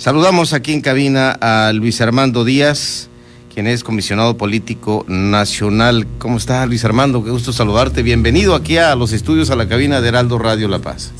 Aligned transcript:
Saludamos 0.00 0.54
aquí 0.54 0.72
en 0.72 0.80
cabina 0.80 1.32
a 1.42 1.74
Luis 1.74 2.00
Armando 2.00 2.42
Díaz, 2.42 3.10
quien 3.52 3.66
es 3.66 3.84
comisionado 3.84 4.38
político 4.38 5.04
nacional. 5.06 6.06
¿Cómo 6.18 6.38
está 6.38 6.64
Luis 6.64 6.86
Armando? 6.86 7.22
Qué 7.22 7.30
gusto 7.30 7.52
saludarte. 7.52 8.02
Bienvenido 8.02 8.54
aquí 8.54 8.78
a 8.78 8.94
los 8.94 9.12
estudios, 9.12 9.50
a 9.50 9.56
la 9.56 9.68
cabina 9.68 10.00
de 10.00 10.08
Heraldo 10.08 10.38
Radio 10.38 10.68
La 10.68 10.78
Paz. 10.78 11.12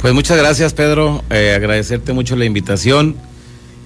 Pues 0.00 0.12
muchas 0.12 0.36
gracias 0.38 0.74
Pedro, 0.74 1.22
eh, 1.30 1.52
agradecerte 1.54 2.12
mucho 2.14 2.34
la 2.34 2.44
invitación 2.44 3.14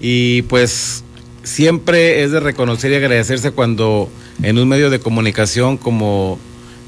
y 0.00 0.40
pues 0.42 1.04
siempre 1.42 2.22
es 2.22 2.32
de 2.32 2.40
reconocer 2.40 2.92
y 2.92 2.94
agradecerse 2.94 3.50
cuando 3.50 4.08
en 4.42 4.58
un 4.58 4.66
medio 4.66 4.88
de 4.88 5.00
comunicación 5.00 5.76
como 5.76 6.38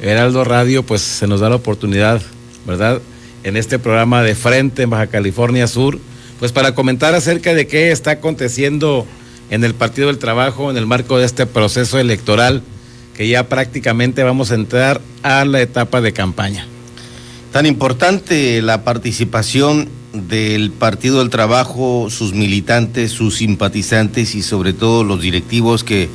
Heraldo 0.00 0.44
Radio 0.44 0.84
pues 0.84 1.02
se 1.02 1.26
nos 1.26 1.40
da 1.40 1.50
la 1.50 1.56
oportunidad, 1.56 2.22
¿verdad? 2.66 3.02
En 3.44 3.58
este 3.58 3.78
programa 3.78 4.22
de 4.22 4.34
frente 4.34 4.84
en 4.84 4.88
Baja 4.88 5.08
California 5.08 5.66
Sur, 5.66 5.98
pues 6.42 6.50
para 6.50 6.74
comentar 6.74 7.14
acerca 7.14 7.54
de 7.54 7.68
qué 7.68 7.92
está 7.92 8.10
aconteciendo 8.10 9.06
en 9.50 9.62
el 9.62 9.74
Partido 9.74 10.08
del 10.08 10.18
Trabajo 10.18 10.72
en 10.72 10.76
el 10.76 10.86
marco 10.86 11.16
de 11.16 11.24
este 11.24 11.46
proceso 11.46 12.00
electoral 12.00 12.64
que 13.14 13.28
ya 13.28 13.48
prácticamente 13.48 14.24
vamos 14.24 14.50
a 14.50 14.56
entrar 14.56 15.00
a 15.22 15.44
la 15.44 15.60
etapa 15.60 16.00
de 16.00 16.12
campaña. 16.12 16.66
Tan 17.52 17.64
importante 17.64 18.60
la 18.60 18.82
participación 18.82 19.88
del 20.14 20.72
Partido 20.72 21.20
del 21.20 21.30
Trabajo, 21.30 22.08
sus 22.10 22.32
militantes, 22.32 23.12
sus 23.12 23.36
simpatizantes 23.36 24.34
y 24.34 24.42
sobre 24.42 24.72
todo 24.72 25.04
los 25.04 25.20
directivos 25.20 25.84
que 25.84 26.08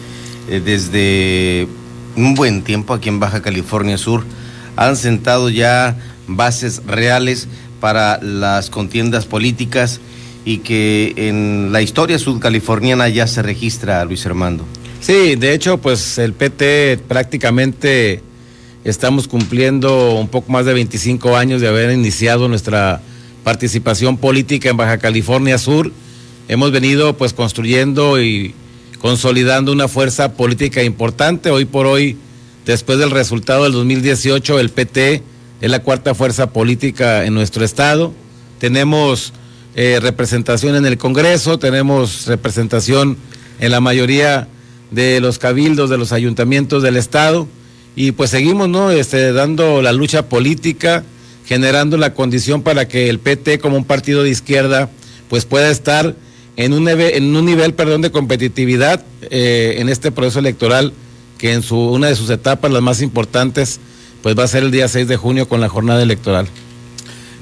eh, 0.50 0.60
desde 0.60 1.70
un 2.18 2.36
buen 2.36 2.64
tiempo 2.64 2.94
aquí 2.94 3.08
en 3.08 3.22
Baja 3.22 3.42
California 3.42 3.98
Sur 3.98 4.26
han 4.76 4.98
sentado 4.98 5.50
ya 5.50 5.98
bases 6.28 6.82
reales 6.86 7.48
para 7.80 8.22
las 8.22 8.70
contiendas 8.70 9.26
políticas 9.26 10.02
y 10.48 10.60
que 10.60 11.14
en 11.18 11.72
la 11.72 11.82
historia 11.82 12.18
sudcaliforniana 12.18 13.10
ya 13.10 13.28
se 13.28 13.42
registra, 13.42 14.04
Luis 14.06 14.26
Armando. 14.26 14.66
Sí, 15.02 15.36
de 15.36 15.54
hecho, 15.54 15.78
pues 15.78 16.18
el 16.18 16.34
PT 16.34 17.00
prácticamente 17.08 18.24
Estamos 18.88 19.28
cumpliendo 19.28 20.14
un 20.14 20.30
poco 20.30 20.50
más 20.50 20.66
de 20.66 20.74
25 20.74 21.36
años 21.36 21.60
de 21.60 21.68
haber 21.68 21.92
iniciado 21.92 22.48
nuestra 22.48 23.02
participación 23.44 24.16
política 24.16 24.70
en 24.70 24.78
Baja 24.78 24.98
California 24.98 25.58
Sur. 25.58 25.92
Hemos 26.48 26.72
venido 26.72 27.18
pues 27.18 27.34
construyendo 27.34 28.22
y 28.22 28.54
consolidando 29.00 29.74
una 29.74 29.90
fuerza 29.90 30.36
política 30.36 30.84
importante. 30.84 31.50
Hoy 31.52 31.66
por 31.66 31.86
hoy, 31.86 32.16
después 32.66 32.98
del 32.98 33.12
resultado 33.12 33.66
del 33.66 33.74
2018, 33.74 34.58
el 34.58 34.70
PT 34.70 35.22
es 35.60 35.70
la 35.70 35.80
cuarta 35.80 36.16
fuerza 36.16 36.54
política 36.54 37.26
en 37.26 37.34
nuestro 37.34 37.66
estado. 37.66 38.14
Tenemos 38.58 39.34
eh, 39.78 40.00
representación 40.02 40.76
en 40.76 40.88
el 40.88 40.98
Congreso, 40.98 41.60
tenemos 41.60 42.26
representación 42.26 43.16
en 43.60 43.70
la 43.70 43.80
mayoría 43.80 44.48
de 44.90 45.20
los 45.20 45.38
cabildos 45.38 45.92
de 45.92 46.00
los 46.00 46.12
ayuntamientos 46.12 46.82
del 46.82 46.98
estado 46.98 47.48
y 47.96 48.12
pues 48.12 48.32
seguimos, 48.32 48.70
¿no? 48.70 48.90
Este, 48.90 49.32
dando 49.34 49.84
la 49.84 49.94
lucha 49.94 50.30
política, 50.30 51.04
generando 51.46 51.96
la 51.98 52.16
condición 52.16 52.64
para 52.64 52.88
que 52.88 53.08
el 53.08 53.20
PT 53.20 53.60
como 53.60 53.78
un 53.78 53.86
partido 53.86 54.24
de 54.24 54.32
izquierda 54.32 54.90
pues 55.30 55.46
pueda 55.46 55.70
estar 55.70 56.16
en 56.56 56.74
un, 56.74 56.90
en 56.90 57.36
un 57.36 57.46
nivel, 57.46 57.76
perdón, 57.76 58.02
de 58.02 58.10
competitividad 58.10 59.06
eh, 59.30 59.76
en 59.78 59.90
este 59.90 60.12
proceso 60.12 60.40
electoral 60.40 60.92
que 61.38 61.54
en 61.54 61.62
su, 61.62 61.78
una 61.78 62.08
de 62.08 62.16
sus 62.16 62.32
etapas, 62.32 62.72
las 62.72 62.82
más 62.82 63.04
importantes, 63.04 63.80
pues 64.24 64.36
va 64.36 64.44
a 64.44 64.48
ser 64.48 64.64
el 64.64 64.72
día 64.72 64.88
6 64.88 65.08
de 65.08 65.18
junio 65.18 65.48
con 65.48 65.62
la 65.62 65.70
jornada 65.70 66.02
electoral. 66.02 66.48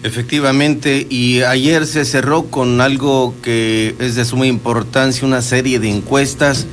Efectivamente, 0.05 1.07
y 1.09 1.41
ayer 1.41 1.87
se 1.87 2.05
cerró 2.05 2.45
con 2.45 2.79
algo 2.79 3.33
que 3.41 3.95
es 3.97 4.13
de 4.13 4.23
suma 4.23 4.45
importancia, 4.45 5.25
una 5.25 5.41
serie 5.41 5.79
de 5.79 5.89
encuestas 5.89 6.67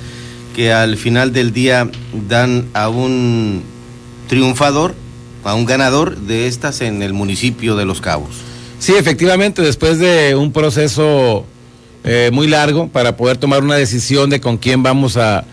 que 0.55 0.71
al 0.71 0.99
final 0.99 1.33
del 1.33 1.51
día 1.55 1.91
dan 2.29 2.69
a 2.75 2.91
un 2.91 3.63
triunfador, 4.29 4.95
a 5.45 5.55
un 5.55 5.65
ganador 5.65 6.19
de 6.19 6.47
estas 6.47 6.83
en 6.83 7.03
el 7.03 7.15
municipio 7.15 7.75
de 7.75 7.87
Los 7.87 8.03
Cabos. 8.03 8.35
Sí, 8.79 8.93
efectivamente, 8.99 9.63
después 9.63 9.99
de 9.99 10.35
un 10.37 10.53
proceso 10.53 11.47
eh, 12.05 12.29
muy 12.35 12.49
largo 12.49 12.89
para 12.89 13.17
poder 13.17 13.39
tomar 13.39 13.63
una 13.63 13.77
decisión 13.77 14.29
de 14.29 14.43
con 14.43 14.59
quién 14.59 14.83
vamos 14.83 15.17
a, 15.17 15.47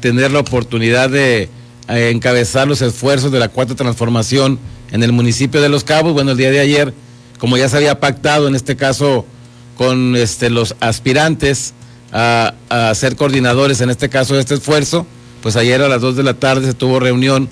tener 0.00 0.30
la 0.32 0.40
oportunidad 0.40 1.10
de 1.10 1.50
eh, 1.90 2.10
encabezar 2.10 2.66
los 2.66 2.80
esfuerzos 2.80 3.30
de 3.30 3.38
la 3.38 3.48
cuarta 3.48 3.74
transformación 3.74 4.58
en 4.92 5.02
el 5.02 5.12
municipio 5.12 5.60
de 5.60 5.68
Los 5.68 5.84
Cabos, 5.84 6.14
bueno, 6.14 6.30
el 6.30 6.38
día 6.38 6.50
de 6.50 6.60
ayer, 6.60 6.94
como 7.38 7.56
ya 7.56 7.68
se 7.68 7.76
había 7.76 8.00
pactado 8.00 8.48
en 8.48 8.54
este 8.54 8.76
caso 8.76 9.24
con 9.76 10.16
este, 10.16 10.50
los 10.50 10.74
aspirantes 10.80 11.74
a, 12.12 12.54
a 12.68 12.94
ser 12.94 13.16
coordinadores 13.16 13.80
en 13.80 13.90
este 13.90 14.08
caso 14.08 14.34
de 14.34 14.40
este 14.40 14.54
esfuerzo, 14.54 15.06
pues 15.42 15.56
ayer 15.56 15.80
a 15.82 15.88
las 15.88 16.00
2 16.00 16.16
de 16.16 16.22
la 16.22 16.34
tarde 16.34 16.66
se 16.66 16.74
tuvo 16.74 17.00
reunión 17.00 17.48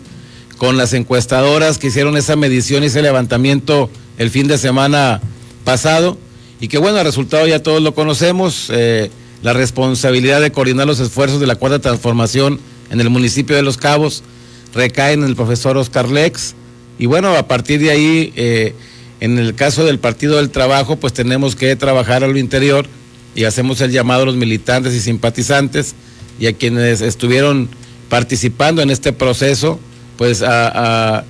con 0.59 0.77
las 0.77 0.93
encuestadoras 0.93 1.79
que 1.79 1.89
hicieron 1.89 2.17
esa 2.17 2.37
medición 2.37 2.83
y 2.83 2.87
ese 2.87 3.03
levantamiento 3.03 3.91
el 4.19 4.31
fin 4.31 4.49
de 4.49 4.59
semana 4.59 5.21
pasado. 5.65 6.19
Y 6.61 6.69
que 6.69 6.79
bueno, 6.79 6.99
el 6.99 7.05
resultado 7.05 7.47
ya 7.47 7.63
todos 7.63 7.83
lo 7.83 7.95
conocemos, 7.95 8.69
eh, 8.71 9.11
la 9.43 9.53
responsabilidad 9.53 10.41
de 10.41 10.51
coordinar 10.51 10.87
los 10.87 11.01
esfuerzos 11.01 11.41
de 11.41 11.47
la 11.47 11.57
cuarta 11.57 11.79
transformación 11.79 12.59
en 12.91 13.01
el 13.01 13.11
municipio 13.11 13.55
de 13.55 13.63
Los 13.63 13.77
Cabos 13.77 14.23
recae 14.75 15.13
en 15.13 15.25
el 15.25 15.37
profesor 15.37 15.77
Oscar 15.77 16.09
Lex. 16.09 16.55
Y 16.99 17.07
bueno, 17.07 17.37
a 17.37 17.47
partir 17.47 17.81
de 17.81 17.91
ahí, 17.91 18.33
eh, 18.37 18.75
en 19.21 19.39
el 19.39 19.55
caso 19.55 19.85
del 19.85 19.99
Partido 19.99 20.37
del 20.37 20.51
Trabajo, 20.51 20.97
pues 20.97 21.13
tenemos 21.13 21.57
que 21.57 21.75
trabajar 21.77 22.23
a 22.23 22.29
lo 22.29 22.39
interior 22.39 22.87
y 23.35 23.45
hacemos 23.45 23.81
el 23.81 23.91
llamado 23.91 24.23
a 24.23 24.27
los 24.27 24.37
militantes 24.37 24.95
y 24.95 25.01
simpatizantes 25.01 25.95
y 26.39 26.47
a 26.47 26.53
quienes 26.53 27.01
estuvieron 27.01 27.69
participando 28.09 28.83
en 28.83 28.91
este 28.91 29.13
proceso 29.13 29.81
pues 30.17 30.43
a, 30.43 31.25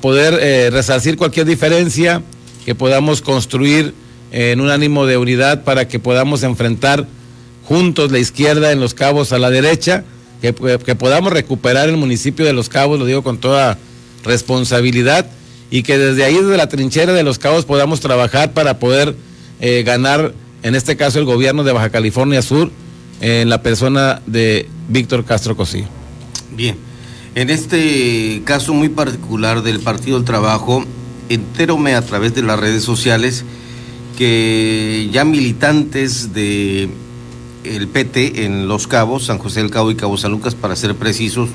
poder 0.00 0.38
eh, 0.40 0.70
resarcir 0.70 1.16
cualquier 1.16 1.46
diferencia, 1.46 2.22
que 2.64 2.74
podamos 2.74 3.20
construir 3.20 3.94
en 4.30 4.60
un 4.60 4.70
ánimo 4.70 5.06
de 5.06 5.18
unidad 5.18 5.64
para 5.64 5.88
que 5.88 5.98
podamos 5.98 6.42
enfrentar 6.42 7.06
juntos 7.64 8.12
la 8.12 8.18
izquierda 8.18 8.72
en 8.72 8.80
Los 8.80 8.94
Cabos 8.94 9.32
a 9.32 9.38
la 9.38 9.50
derecha, 9.50 10.04
que, 10.40 10.54
que 10.54 10.94
podamos 10.94 11.32
recuperar 11.32 11.88
el 11.88 11.96
municipio 11.96 12.46
de 12.46 12.52
Los 12.52 12.68
Cabos, 12.68 12.98
lo 12.98 13.04
digo 13.04 13.22
con 13.22 13.38
toda 13.38 13.76
responsabilidad, 14.24 15.26
y 15.72 15.82
que 15.82 15.96
desde 15.96 16.22
ahí, 16.22 16.34
desde 16.34 16.58
la 16.58 16.68
trinchera 16.68 17.14
de 17.14 17.22
Los 17.22 17.38
Cabos, 17.38 17.64
podamos 17.64 18.00
trabajar 18.00 18.52
para 18.52 18.78
poder 18.78 19.16
eh, 19.58 19.82
ganar, 19.84 20.34
en 20.62 20.74
este 20.74 20.98
caso, 20.98 21.18
el 21.18 21.24
gobierno 21.24 21.64
de 21.64 21.72
Baja 21.72 21.88
California 21.88 22.42
Sur, 22.42 22.70
en 23.22 23.48
la 23.48 23.62
persona 23.62 24.20
de 24.26 24.68
Víctor 24.88 25.24
Castro 25.24 25.56
Cosí. 25.56 25.84
Bien. 26.54 26.76
En 27.34 27.48
este 27.48 28.42
caso 28.44 28.74
muy 28.74 28.90
particular 28.90 29.62
del 29.62 29.80
Partido 29.80 30.18
del 30.18 30.26
Trabajo, 30.26 30.84
entérome 31.30 31.94
a 31.94 32.02
través 32.02 32.34
de 32.34 32.42
las 32.42 32.60
redes 32.60 32.84
sociales 32.84 33.46
que 34.18 35.08
ya 35.10 35.24
militantes 35.24 36.34
de 36.34 36.90
el 37.64 37.88
PT 37.88 38.44
en 38.44 38.68
Los 38.68 38.86
Cabos, 38.86 39.24
San 39.24 39.38
José 39.38 39.60
del 39.62 39.70
Cabo 39.70 39.90
y 39.90 39.94
Cabo 39.94 40.18
San 40.18 40.32
Lucas, 40.32 40.54
para 40.54 40.76
ser 40.76 40.94
precisos, 40.96 41.48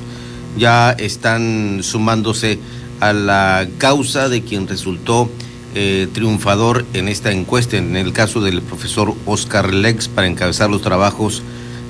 ya 0.57 0.89
están 0.91 1.81
sumándose 1.83 2.57
a 2.99 3.13
la 3.13 3.67
causa 3.77 4.29
de 4.29 4.41
quien 4.41 4.67
resultó 4.67 5.29
eh, 5.75 6.07
triunfador 6.13 6.85
en 6.93 7.07
esta 7.07 7.31
encuesta, 7.31 7.77
en 7.77 7.95
el 7.95 8.13
caso 8.13 8.41
del 8.41 8.61
profesor 8.61 9.13
Oscar 9.25 9.73
Lex, 9.73 10.07
para 10.07 10.27
encabezar 10.27 10.69
los 10.69 10.81
trabajos 10.81 11.43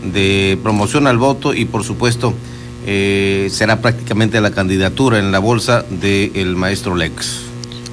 de 0.04 0.58
promoción 0.62 1.08
al 1.08 1.18
voto 1.18 1.54
y 1.54 1.66
por 1.66 1.84
supuesto 1.84 2.34
eh, 2.86 3.48
será 3.52 3.82
prácticamente 3.82 4.40
la 4.42 4.52
candidatura 4.52 5.20
en 5.20 5.32
la 5.32 5.40
bolsa 5.40 5.86
del 5.90 6.56
maestro 6.56 6.96
Lex. 6.96 7.42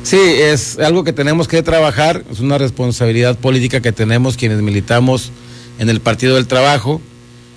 Sí, 0.02 0.18
es 0.18 0.78
algo 0.78 1.02
que 1.02 1.12
tenemos 1.12 1.48
que 1.48 1.62
trabajar, 1.62 2.24
es 2.30 2.40
una 2.40 2.58
responsabilidad 2.58 3.38
política 3.38 3.80
que 3.80 3.92
tenemos 3.92 4.36
quienes 4.36 4.60
militamos 4.60 5.30
en 5.78 5.88
el 5.88 6.00
Partido 6.00 6.34
del 6.34 6.46
Trabajo. 6.46 7.00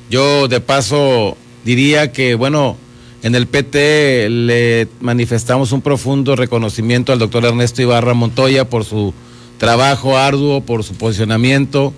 Yo 0.10 0.48
de 0.48 0.62
paso 0.62 1.36
diría 1.66 2.12
que, 2.12 2.36
bueno, 2.36 2.78
en 3.24 3.36
el 3.36 3.48
PT 3.48 4.30
le 4.30 4.88
manifestamos 5.00 5.72
un 5.72 5.82
profundo 5.82 6.36
reconocimiento 6.36 7.12
al 7.12 7.20
doctor 7.20 7.46
Ernesto 7.46 7.82
Ibarra 7.82 8.14
Montoya 8.14 8.70
por 8.70 8.86
su 8.86 9.14
trabajo 9.58 10.18
arduo, 10.18 10.62
por 10.62 10.84
su 10.84 10.94
posicionamiento, 10.94 11.94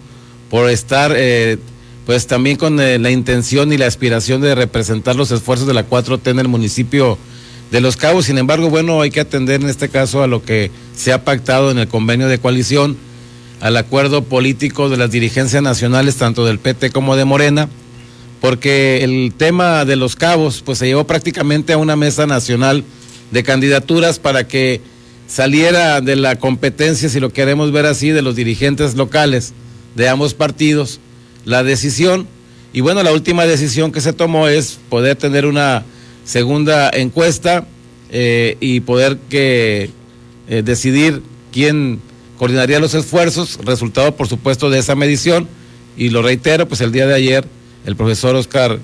por 0.49 0.69
estar 0.69 1.13
eh, 1.15 1.57
pues 2.05 2.25
también 2.25 2.57
con 2.57 2.79
eh, 2.79 2.97
la 2.99 3.11
intención 3.11 3.71
y 3.73 3.77
la 3.77 3.85
aspiración 3.85 4.41
de 4.41 4.55
representar 4.55 5.15
los 5.15 5.31
esfuerzos 5.31 5.67
de 5.67 5.73
la 5.73 5.87
4T 5.87 6.31
en 6.31 6.39
el 6.39 6.47
municipio 6.47 7.17
de 7.69 7.81
Los 7.81 7.97
Cabos. 7.97 8.25
Sin 8.25 8.37
embargo, 8.37 8.69
bueno, 8.69 9.01
hay 9.01 9.11
que 9.11 9.19
atender 9.19 9.61
en 9.61 9.69
este 9.69 9.89
caso 9.89 10.23
a 10.23 10.27
lo 10.27 10.41
que 10.41 10.71
se 10.95 11.13
ha 11.13 11.23
pactado 11.23 11.69
en 11.69 11.77
el 11.77 11.87
convenio 11.87 12.27
de 12.27 12.39
coalición, 12.39 12.97
al 13.59 13.77
acuerdo 13.77 14.23
político 14.23 14.89
de 14.89 14.97
las 14.97 15.11
dirigencias 15.11 15.61
nacionales, 15.61 16.15
tanto 16.15 16.45
del 16.45 16.59
PT 16.59 16.91
como 16.91 17.15
de 17.15 17.25
Morena, 17.25 17.69
porque 18.41 19.03
el 19.03 19.33
tema 19.35 19.85
de 19.85 19.95
Los 19.95 20.15
Cabos, 20.15 20.61
pues 20.65 20.77
se 20.77 20.87
llevó 20.87 21.05
prácticamente 21.05 21.73
a 21.73 21.77
una 21.77 21.95
mesa 21.95 22.25
nacional 22.25 22.83
de 23.31 23.43
candidaturas 23.43 24.19
para 24.19 24.47
que 24.47 24.81
saliera 25.27 26.01
de 26.01 26.15
la 26.15 26.37
competencia, 26.37 27.09
si 27.09 27.19
lo 27.19 27.31
queremos 27.31 27.71
ver 27.71 27.85
así, 27.85 28.09
de 28.09 28.21
los 28.21 28.35
dirigentes 28.35 28.95
locales 28.95 29.53
de 29.95 30.07
ambos 30.07 30.33
partidos 30.33 30.99
la 31.45 31.63
decisión. 31.63 32.27
Y 32.73 32.81
bueno, 32.81 33.03
la 33.03 33.11
última 33.11 33.45
decisión 33.45 33.91
que 33.91 34.01
se 34.01 34.13
tomó 34.13 34.47
es 34.47 34.79
poder 34.89 35.15
tener 35.15 35.45
una 35.45 35.83
segunda 36.23 36.89
encuesta 36.89 37.67
eh, 38.11 38.57
y 38.59 38.81
poder 38.81 39.17
que 39.29 39.89
eh, 40.47 40.61
decidir 40.63 41.21
quién 41.51 41.99
coordinaría 42.37 42.79
los 42.79 42.93
esfuerzos, 42.93 43.59
resultado 43.65 44.15
por 44.15 44.27
supuesto 44.27 44.69
de 44.69 44.79
esa 44.79 44.95
medición. 44.95 45.47
Y 45.97 46.09
lo 46.09 46.21
reitero, 46.21 46.67
pues 46.67 46.81
el 46.81 46.91
día 46.91 47.07
de 47.07 47.15
ayer 47.15 47.45
el 47.85 47.95
profesor 47.95 48.35
Oscar 48.35 48.79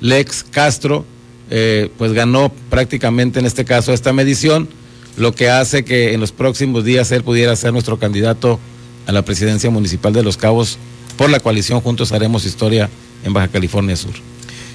Lex 0.00 0.44
Castro 0.50 1.04
eh, 1.50 1.90
pues 1.98 2.12
ganó 2.12 2.52
prácticamente 2.70 3.40
en 3.40 3.46
este 3.46 3.64
caso 3.64 3.92
esta 3.92 4.12
medición, 4.12 4.68
lo 5.16 5.34
que 5.34 5.50
hace 5.50 5.84
que 5.84 6.14
en 6.14 6.20
los 6.20 6.30
próximos 6.30 6.84
días 6.84 7.10
él 7.10 7.24
pudiera 7.24 7.54
ser 7.56 7.72
nuestro 7.72 7.98
candidato 7.98 8.60
a 9.06 9.12
la 9.12 9.22
presidencia 9.22 9.68
municipal 9.68 10.12
de 10.12 10.22
Los 10.22 10.36
Cabos 10.36 10.78
por 11.16 11.28
la 11.28 11.40
coalición 11.40 11.80
Juntos 11.80 12.12
Haremos 12.12 12.46
Historia 12.46 12.88
en 13.24 13.32
Baja 13.32 13.48
California 13.48 13.96
Sur. 13.96 14.12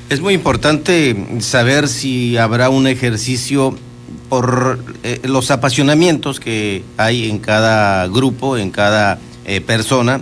Es 0.10 0.20
muy 0.20 0.34
importante 0.34 1.16
saber 1.40 1.88
si 1.88 2.38
habrá 2.38 2.70
un 2.70 2.88
ejercicio 2.88 3.76
por 4.30 4.80
eh, 5.04 5.22
los 5.24 5.52
apasionamientos 5.52 6.40
que 6.40 6.84
hay 6.98 7.30
en 7.30 7.40
cada 7.40 8.06
grupo, 8.08 8.58
en 8.58 8.70
cada 8.70 9.18
eh, 9.46 9.62
persona, 9.62 10.22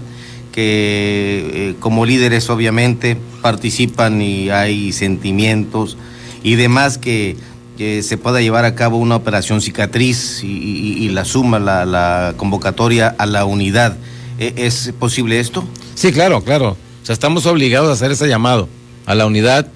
que 0.53 1.75
como 1.79 2.05
líderes 2.05 2.49
obviamente 2.49 3.17
participan 3.41 4.21
y 4.21 4.49
hay 4.49 4.93
sentimientos, 4.93 5.97
y 6.43 6.55
demás 6.55 6.97
que, 6.97 7.35
se 7.77 8.17
pueda 8.17 8.39
llevar 8.39 8.63
a 8.63 8.75
cabo 8.75 8.97
una 8.97 9.17
operación 9.17 9.59
cicatriz 9.59 10.41
y, 10.41 11.09
la 11.09 11.25
suma, 11.25 11.59
la, 11.59 12.33
convocatoria 12.37 13.13
a 13.17 13.25
la 13.25 13.43
unidad. 13.43 13.97
¿E, 14.39 14.53
¿Es 14.55 14.93
posible 14.97 15.41
esto? 15.41 15.65
Sí, 15.95 16.13
claro, 16.13 16.41
claro. 16.45 16.77
O 17.01 17.05
sea, 17.05 17.11
estamos 17.11 17.45
obligados 17.45 17.89
a 17.89 17.93
hacer 17.93 18.11
ese 18.11 18.29
llamado 18.29 18.69
a 19.05 19.15
la 19.15 19.25
unidad 19.25 19.67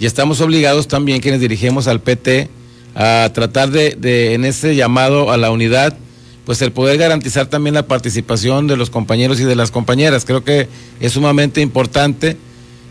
y 0.00 0.06
estamos 0.06 0.40
obligados 0.40 0.88
también 0.88 1.20
quienes 1.20 1.40
dirigimos 1.40 1.86
al 1.86 2.00
PT 2.00 2.48
a 2.96 3.30
tratar 3.32 3.70
de, 3.70 4.34
en 4.34 4.44
ese 4.44 4.74
llamado 4.74 5.30
a 5.30 5.36
la 5.36 5.52
unidad, 5.52 5.96
pues 6.44 6.60
el 6.62 6.72
poder 6.72 6.98
garantizar 6.98 7.46
también 7.46 7.74
la 7.74 7.86
participación 7.86 8.66
de 8.66 8.76
los 8.76 8.90
compañeros 8.90 9.40
y 9.40 9.44
de 9.44 9.56
las 9.56 9.70
compañeras. 9.70 10.24
Creo 10.24 10.42
que 10.44 10.68
es 11.00 11.12
sumamente 11.12 11.60
importante 11.60 12.36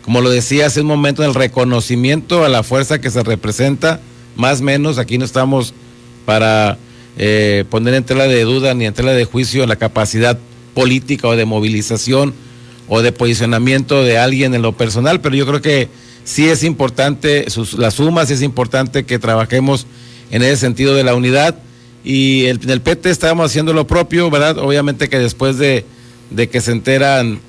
como 0.02 0.20
lo 0.20 0.30
decía 0.30 0.66
hace 0.66 0.80
un 0.80 0.88
momento, 0.88 1.24
el 1.24 1.34
reconocimiento 1.34 2.44
a 2.44 2.48
la 2.48 2.62
fuerza 2.62 3.00
que 3.00 3.10
se 3.10 3.22
representa, 3.22 4.00
más 4.36 4.60
o 4.60 4.64
menos, 4.64 4.98
aquí 4.98 5.16
no 5.16 5.24
estamos 5.24 5.74
para 6.26 6.76
eh, 7.16 7.64
poner 7.70 7.94
en 7.94 8.04
tela 8.04 8.26
de 8.26 8.42
duda 8.42 8.74
ni 8.74 8.84
en 8.84 8.94
tela 8.94 9.12
de 9.12 9.24
juicio 9.24 9.66
la 9.66 9.76
capacidad 9.76 10.38
política 10.74 11.28
o 11.28 11.36
de 11.36 11.44
movilización 11.44 12.34
o 12.88 13.00
de 13.00 13.12
posicionamiento 13.12 14.02
de 14.02 14.18
alguien 14.18 14.54
en 14.54 14.62
lo 14.62 14.72
personal, 14.72 15.20
pero 15.20 15.36
yo 15.36 15.46
creo 15.46 15.62
que 15.62 15.88
sí 16.24 16.48
es 16.48 16.64
importante 16.64 17.48
sus, 17.48 17.74
las 17.74 17.94
sumas, 17.94 18.28
sí 18.28 18.34
es 18.34 18.42
importante 18.42 19.04
que 19.04 19.20
trabajemos 19.20 19.86
en 20.32 20.42
ese 20.42 20.56
sentido 20.56 20.94
de 20.96 21.04
la 21.04 21.14
unidad 21.14 21.56
y 22.04 22.46
el, 22.46 22.60
en 22.62 22.70
el 22.70 22.80
PT 22.80 23.10
estamos 23.10 23.46
haciendo 23.46 23.72
lo 23.72 23.86
propio, 23.86 24.30
¿verdad? 24.30 24.58
Obviamente 24.58 25.08
que 25.08 25.18
después 25.18 25.58
de, 25.58 25.84
de 26.30 26.48
que 26.48 26.60
se 26.60 26.72
enteran 26.72 27.40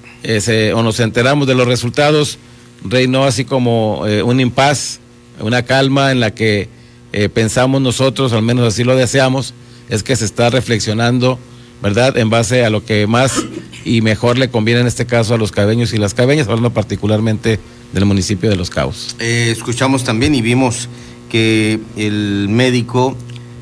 o 0.76 0.84
nos 0.84 1.00
enteramos 1.00 1.48
de 1.48 1.56
los 1.56 1.68
resultados, 1.68 2.38
reinó 2.84 3.26
así 3.26 3.46
como 3.46 4.04
eh, 4.08 4.24
un 4.24 4.40
impas, 4.40 5.00
una 5.40 5.64
calma 5.64 6.12
en 6.12 6.20
la 6.20 6.34
que 6.34 6.70
eh, 7.12 7.30
pensamos 7.30 7.82
nosotros, 7.82 8.34
al 8.34 8.42
menos 8.42 8.68
así 8.68 8.84
lo 8.84 8.96
deseamos, 8.96 9.54
es 9.90 10.04
que 10.04 10.16
se 10.16 10.26
está 10.26 10.50
reflexionando, 10.50 11.38
¿verdad?, 11.82 12.18
en 12.18 12.30
base 12.30 12.66
a 12.66 12.70
lo 12.70 12.86
que 12.86 13.08
más 13.08 13.44
y 13.86 14.02
mejor 14.02 14.38
le 14.38 14.50
conviene 14.50 14.82
en 14.82 14.88
este 14.88 15.06
caso 15.06 15.34
a 15.34 15.38
los 15.38 15.52
cabeños 15.52 15.94
y 15.94 15.98
las 15.98 16.14
cabeñas, 16.14 16.48
hablando 16.48 16.72
particularmente 16.72 17.60
del 17.92 18.06
municipio 18.06 18.50
de 18.50 18.56
Los 18.56 18.70
Cabos. 18.70 19.16
Eh, 19.20 19.50
escuchamos 19.52 20.04
también 20.04 20.34
y 20.34 20.42
vimos 20.42 20.90
que 21.30 21.80
el 21.98 22.48
médico 22.50 23.18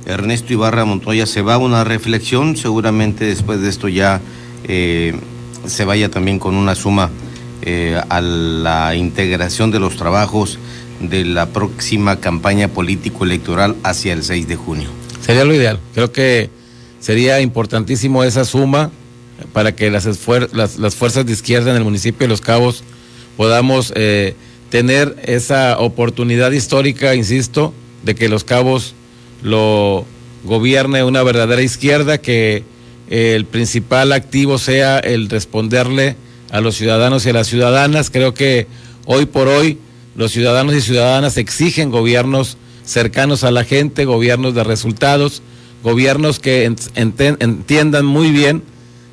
Ernesto 0.06 0.54
Ibarra 0.54 0.86
Montoya 0.86 1.26
se 1.26 1.42
va 1.42 1.56
a 1.56 1.58
una 1.58 1.84
reflexión, 1.84 2.58
seguramente 2.58 3.26
después 3.26 3.62
de 3.62 3.70
esto 3.70 3.88
ya 3.88 4.22
se 5.66 5.86
vaya 5.86 6.10
también 6.10 6.40
con 6.40 6.56
una 6.56 6.76
suma 6.76 7.10
eh, 7.64 8.02
a 8.10 8.22
la 8.22 8.96
integración 8.96 9.70
de 9.70 9.80
los 9.80 9.96
trabajos 9.96 10.58
de 11.00 11.26
la 11.26 11.48
próxima 11.48 12.20
campaña 12.20 12.68
político-electoral 12.70 13.76
hacia 13.84 14.14
el 14.14 14.24
6 14.24 14.48
de 14.48 14.56
junio. 14.56 14.90
Sería 15.20 15.46
lo 15.46 15.54
ideal. 15.54 15.80
Creo 15.94 16.12
que 16.12 16.50
sería 17.00 17.40
importantísimo 17.40 18.24
esa 18.24 18.46
suma 18.46 18.90
para 19.54 19.76
que 19.76 19.92
las, 19.92 20.06
las, 20.54 20.96
fuerzas 20.96 21.26
de 21.26 21.34
izquierda 21.34 21.72
en 21.72 21.78
el 21.78 21.84
municipio 21.84 22.26
de 22.26 22.30
Los 22.30 22.42
Cabos 22.42 22.84
podamos 23.38 23.94
eh, 23.96 24.36
tener 24.70 25.16
esa 25.26 25.80
oportunidad 25.80 26.52
histórica, 26.52 27.14
insisto, 27.14 27.74
de 28.04 28.16
que 28.16 28.28
Los 28.30 28.44
Cabos 28.44 28.96
lo 29.42 30.06
gobierne 30.44 31.04
una 31.04 31.24
verdadera 31.24 31.62
izquierda 31.62 32.20
que 32.20 32.64
el 33.10 33.46
principal 33.46 34.14
activo 34.14 34.58
sea 34.58 35.00
el 35.00 35.30
responderle 35.30 36.16
a 36.52 36.62
los 36.62 36.76
ciudadanos 36.76 37.26
y 37.26 37.30
a 37.30 37.34
las 37.34 37.48
ciudadanas. 37.48 38.10
Creo 38.10 38.34
que 38.34 38.68
hoy 39.06 39.26
por 39.26 39.48
hoy 39.48 39.78
los 40.16 40.32
ciudadanos 40.32 40.76
y 40.76 40.82
ciudadanas 40.82 41.38
exigen 41.38 41.92
gobiernos 41.92 42.58
cercanos 42.86 43.44
a 43.44 43.52
la 43.52 43.64
gente, 43.64 44.06
gobiernos 44.06 44.54
de 44.54 44.64
resultados, 44.64 45.42
gobiernos 45.84 46.40
que 46.40 46.66
entiendan 46.96 48.06
muy 48.06 48.32
bien 48.32 48.64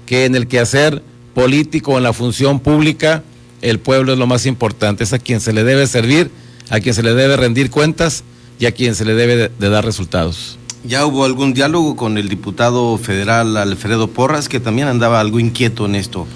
que 0.06 0.24
en 0.24 0.34
el 0.34 0.46
quehacer 0.46 1.02
político, 1.34 1.96
en 1.96 2.04
la 2.04 2.12
función 2.12 2.60
pública, 2.60 3.22
el 3.62 3.78
pueblo 3.78 4.12
es 4.12 4.18
lo 4.18 4.26
más 4.26 4.46
importante, 4.46 5.04
es 5.04 5.12
a 5.12 5.18
quien 5.18 5.40
se 5.40 5.52
le 5.52 5.64
debe 5.64 5.86
servir, 5.86 6.30
a 6.70 6.80
quien 6.80 6.94
se 6.94 7.02
le 7.02 7.14
debe 7.14 7.36
rendir 7.36 7.70
cuentas 7.70 8.24
y 8.58 8.66
a 8.66 8.72
quien 8.72 8.94
se 8.94 9.04
le 9.04 9.14
debe 9.14 9.50
de 9.56 9.68
dar 9.68 9.84
resultados. 9.84 10.58
¿Ya 10.84 11.04
hubo 11.04 11.24
algún 11.24 11.54
diálogo 11.54 11.96
con 11.96 12.18
el 12.18 12.28
diputado 12.28 12.96
federal 12.98 13.56
Alfredo 13.56 14.08
Porras, 14.08 14.48
que 14.48 14.60
también 14.60 14.88
andaba 14.88 15.20
algo 15.20 15.40
inquieto 15.40 15.86
en 15.86 15.94
esto 15.96 16.26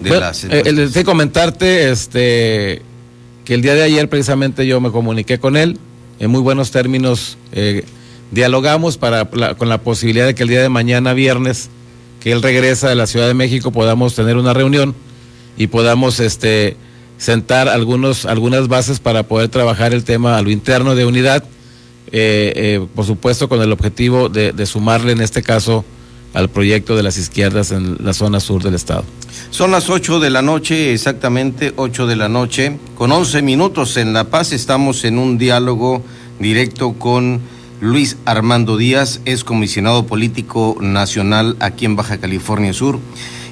de 0.00 0.20
las... 0.20 0.44
Eh, 0.44 1.02
comentarte 1.04 1.90
este, 1.90 2.82
que 3.44 3.54
el 3.54 3.62
día 3.62 3.74
de 3.74 3.82
ayer 3.82 4.08
precisamente 4.08 4.66
yo 4.66 4.80
me 4.80 4.90
comuniqué 4.90 5.38
con 5.38 5.56
él, 5.56 5.78
en 6.18 6.30
muy 6.30 6.40
buenos 6.40 6.70
términos 6.70 7.38
eh, 7.52 7.84
dialogamos 8.30 8.98
para, 8.98 9.24
con 9.56 9.68
la 9.68 9.78
posibilidad 9.78 10.26
de 10.26 10.34
que 10.34 10.42
el 10.42 10.50
día 10.50 10.62
de 10.62 10.68
mañana, 10.68 11.14
viernes, 11.14 11.70
que 12.20 12.32
él 12.32 12.42
regresa 12.42 12.88
de 12.88 12.96
la 12.96 13.06
Ciudad 13.06 13.26
de 13.26 13.34
México, 13.34 13.70
podamos 13.70 14.14
tener 14.14 14.36
una 14.36 14.52
reunión 14.52 14.94
y 15.56 15.68
podamos 15.68 16.20
este, 16.20 16.76
sentar 17.18 17.68
algunos, 17.68 18.26
algunas 18.26 18.68
bases 18.68 19.00
para 19.00 19.22
poder 19.22 19.48
trabajar 19.48 19.94
el 19.94 20.04
tema 20.04 20.36
a 20.36 20.42
lo 20.42 20.50
interno 20.50 20.94
de 20.94 21.06
unidad 21.06 21.44
eh, 22.12 22.52
eh, 22.56 22.86
por 22.94 23.04
supuesto 23.04 23.48
con 23.48 23.60
el 23.62 23.72
objetivo 23.72 24.28
de, 24.28 24.66
sumarle 24.66 25.12
en 25.12 25.20
este 25.20 25.42
caso 25.42 25.84
al 26.34 26.50
proyecto 26.50 26.96
de 26.96 27.02
las 27.02 27.16
izquierdas 27.18 27.72
en 27.72 27.96
la 28.04 28.12
zona 28.12 28.40
sur 28.40 28.62
del 28.62 28.74
estado. 28.74 29.04
Son 29.50 29.70
las 29.70 29.88
8 29.88 30.20
de 30.20 30.30
la 30.30 30.42
noche, 30.42 30.92
exactamente 30.92 31.72
8 31.76 32.06
de 32.06 32.16
la 32.16 32.28
noche, 32.28 32.78
con 32.94 33.10
11 33.10 33.42
minutos 33.42 33.96
en 33.96 34.12
La 34.12 34.24
Paz 34.24 34.52
estamos 34.52 35.04
en 35.04 35.18
un 35.18 35.38
diálogo 35.38 36.02
directo 36.38 36.92
con 36.94 37.40
Luis 37.80 38.16
Armando 38.24 38.76
Díaz, 38.76 39.20
es 39.24 39.44
comisionado 39.44 40.06
político 40.06 40.76
nacional 40.80 41.56
aquí 41.60 41.84
en 41.84 41.96
Baja 41.96 42.18
California 42.18 42.72
Sur. 42.72 42.98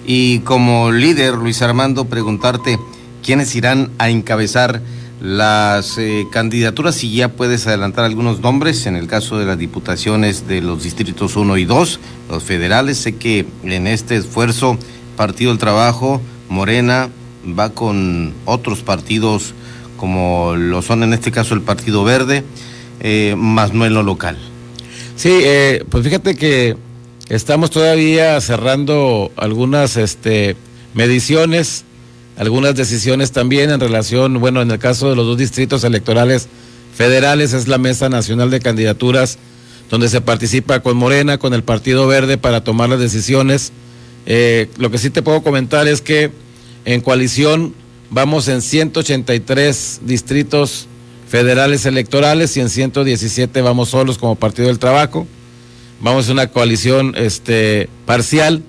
Y 0.06 0.40
como 0.40 0.92
líder, 0.92 1.34
Luis 1.34 1.62
Armando, 1.62 2.06
preguntarte 2.06 2.78
quiénes 3.23 3.54
irán 3.54 3.90
a 3.99 4.11
encabezar 4.11 4.82
las 5.24 5.96
eh, 5.96 6.26
candidaturas, 6.30 6.96
si 6.96 7.10
ya 7.10 7.28
puedes 7.28 7.66
adelantar 7.66 8.04
algunos 8.04 8.40
nombres, 8.40 8.84
en 8.84 8.94
el 8.94 9.06
caso 9.06 9.38
de 9.38 9.46
las 9.46 9.56
diputaciones 9.56 10.46
de 10.46 10.60
los 10.60 10.82
distritos 10.82 11.34
1 11.34 11.56
y 11.56 11.64
2, 11.64 12.00
los 12.28 12.42
federales, 12.42 12.98
sé 12.98 13.16
que 13.16 13.46
en 13.62 13.86
este 13.86 14.16
esfuerzo, 14.16 14.76
Partido 15.16 15.50
del 15.50 15.58
Trabajo, 15.58 16.20
Morena, 16.50 17.08
va 17.58 17.70
con 17.70 18.34
otros 18.44 18.82
partidos 18.82 19.54
como 19.96 20.56
lo 20.56 20.82
son 20.82 21.02
en 21.02 21.14
este 21.14 21.32
caso 21.32 21.54
el 21.54 21.62
Partido 21.62 22.04
Verde, 22.04 22.44
eh, 23.00 23.34
más 23.34 23.72
no 23.72 23.86
en 23.86 23.94
lo 23.94 24.02
local. 24.02 24.36
Sí, 25.16 25.30
eh, 25.42 25.86
pues 25.88 26.04
fíjate 26.04 26.36
que 26.36 26.76
estamos 27.30 27.70
todavía 27.70 28.38
cerrando 28.42 29.32
algunas 29.36 29.96
este, 29.96 30.54
mediciones 30.92 31.86
algunas 32.36 32.74
decisiones 32.74 33.32
también 33.32 33.70
en 33.70 33.80
relación, 33.80 34.40
bueno, 34.40 34.60
en 34.60 34.70
el 34.70 34.78
caso 34.78 35.10
de 35.10 35.16
los 35.16 35.26
dos 35.26 35.38
distritos 35.38 35.84
electorales 35.84 36.48
federales 36.94 37.52
es 37.52 37.68
la 37.68 37.78
Mesa 37.78 38.08
Nacional 38.08 38.50
de 38.50 38.60
Candidaturas, 38.60 39.38
donde 39.90 40.08
se 40.08 40.20
participa 40.20 40.80
con 40.80 40.96
Morena, 40.96 41.38
con 41.38 41.54
el 41.54 41.62
Partido 41.62 42.06
Verde 42.06 42.38
para 42.38 42.64
tomar 42.64 42.88
las 42.88 42.98
decisiones. 42.98 43.72
Eh, 44.26 44.68
lo 44.78 44.90
que 44.90 44.98
sí 44.98 45.10
te 45.10 45.22
puedo 45.22 45.42
comentar 45.42 45.86
es 45.86 46.00
que 46.00 46.32
en 46.84 47.00
coalición 47.00 47.74
vamos 48.10 48.48
en 48.48 48.62
183 48.62 50.00
distritos 50.04 50.86
federales 51.28 51.86
electorales 51.86 52.56
y 52.56 52.60
en 52.60 52.68
117 52.68 53.60
vamos 53.62 53.90
solos 53.90 54.18
como 54.18 54.34
Partido 54.34 54.68
del 54.68 54.78
Trabajo. 54.78 55.26
Vamos 56.00 56.26
en 56.26 56.32
una 56.32 56.48
coalición 56.48 57.14
este, 57.16 57.88
parcial 58.06 58.62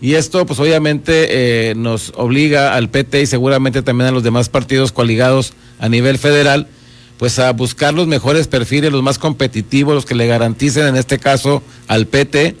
Y 0.00 0.14
esto, 0.14 0.46
pues 0.46 0.58
obviamente, 0.58 1.70
eh, 1.70 1.74
nos 1.74 2.12
obliga 2.16 2.74
al 2.74 2.88
PT 2.88 3.22
y 3.22 3.26
seguramente 3.26 3.82
también 3.82 4.08
a 4.08 4.12
los 4.12 4.22
demás 4.22 4.48
partidos 4.48 4.92
coaligados 4.92 5.52
a 5.78 5.88
nivel 5.88 6.18
federal, 6.18 6.68
pues 7.18 7.38
a 7.38 7.52
buscar 7.52 7.92
los 7.92 8.06
mejores 8.06 8.46
perfiles, 8.46 8.92
los 8.92 9.02
más 9.02 9.18
competitivos, 9.18 9.94
los 9.94 10.06
que 10.06 10.14
le 10.14 10.26
garanticen, 10.26 10.86
en 10.86 10.96
este 10.96 11.18
caso, 11.18 11.62
al 11.86 12.06
PT, 12.06 12.56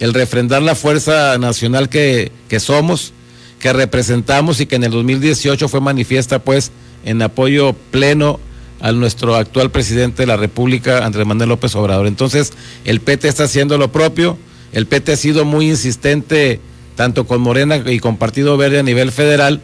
el 0.00 0.14
refrendar 0.14 0.62
la 0.62 0.74
fuerza 0.74 1.38
nacional 1.38 1.88
que, 1.88 2.32
que 2.48 2.58
somos, 2.58 3.12
que 3.60 3.72
representamos 3.72 4.60
y 4.60 4.66
que 4.66 4.76
en 4.76 4.84
el 4.84 4.90
2018 4.90 5.68
fue 5.68 5.80
manifiesta, 5.80 6.40
pues, 6.40 6.72
en 7.04 7.22
apoyo 7.22 7.72
pleno 7.92 8.40
a 8.80 8.90
nuestro 8.90 9.36
actual 9.36 9.70
presidente 9.70 10.22
de 10.22 10.26
la 10.26 10.36
República, 10.36 11.04
Andrés 11.04 11.26
Manuel 11.26 11.50
López 11.50 11.74
Obrador. 11.76 12.08
Entonces, 12.08 12.52
el 12.84 13.00
PT 13.00 13.28
está 13.28 13.44
haciendo 13.44 13.78
lo 13.78 13.92
propio, 13.92 14.38
el 14.72 14.86
PT 14.86 15.12
ha 15.12 15.16
sido 15.16 15.44
muy 15.44 15.68
insistente 15.68 16.60
tanto 17.00 17.26
con 17.26 17.40
Morena 17.40 17.82
y 17.86 17.98
con 17.98 18.18
Partido 18.18 18.58
Verde 18.58 18.80
a 18.80 18.82
nivel 18.82 19.10
federal, 19.10 19.62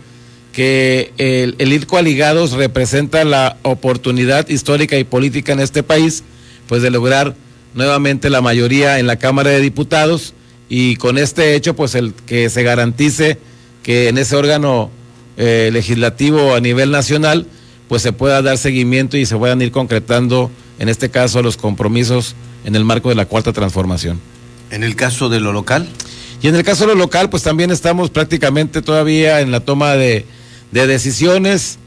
que 0.55 1.13
el, 1.19 1.55
el 1.59 1.71
ir 1.71 1.87
coaligados 1.87 2.53
representa 2.53 3.27
la 3.27 3.59
oportunidad 3.61 4.49
histórica 4.49 4.97
y 4.97 5.05
política 5.05 5.53
en 5.53 5.61
este 5.61 5.83
país, 5.83 6.25
pues 6.67 6.81
de 6.81 6.91
lograr 6.91 7.35
nuevamente 7.75 8.31
la 8.31 8.41
mayoría 8.41 8.99
en 8.99 9.07
la 9.07 9.17
Cámara 9.17 9.51
de 9.51 9.61
Diputados 9.61 10.33
y 10.71 10.97
con 10.97 11.19
este 11.19 11.55
hecho, 11.55 11.77
pues 11.77 11.95
el 11.95 12.15
que 12.15 12.49
se 12.49 12.63
garantice 12.63 13.37
que 13.83 14.09
en 14.09 14.17
ese 14.17 14.35
órgano 14.35 14.91
eh, 15.37 15.69
legislativo 15.75 16.55
a 16.55 16.61
nivel 16.61 16.91
nacional, 16.91 17.47
pues 17.87 18.01
se 18.01 18.15
pueda 18.15 18.41
dar 18.41 18.57
seguimiento 18.57 19.19
y 19.19 19.27
se 19.27 19.37
puedan 19.37 19.61
ir 19.61 19.73
concretando, 19.73 20.51
en 20.79 20.89
este 20.89 21.11
caso, 21.11 21.43
los 21.43 21.59
compromisos 21.59 22.35
en 22.65 22.77
el 22.77 22.87
marco 22.87 23.11
de 23.11 23.15
la 23.15 23.27
cuarta 23.27 23.53
transformación. 23.53 24.23
En 24.71 24.85
el 24.85 24.97
caso 24.97 25.29
de 25.29 25.41
lo 25.41 25.53
local. 25.53 25.87
Y 26.43 26.49
en 26.49 26.55
el 26.55 26.63
caso 26.63 26.87
de 26.87 26.95
lo 26.95 26.99
local, 26.99 27.31
pues 27.31 27.43
también 27.43 27.71
estamos 27.71 28.11
prácticamente 28.11 28.83
todavía 28.83 29.41
en 29.41 29.51
la 29.51 29.61
toma 29.61 29.95
de, 29.95 30.27
de 30.71 30.87
decisiones. 30.87 31.79